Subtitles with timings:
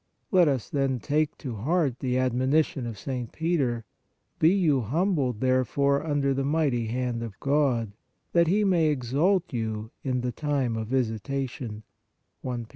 [0.31, 3.31] Let us, then, take to heart the admonition of St.
[3.31, 3.85] Peter:"
[4.39, 7.91] Be you humbled therefore under the mighty hand of God,
[8.33, 11.83] that He may exalt you in the time of visitation"
[12.43, 12.65] (I Pet.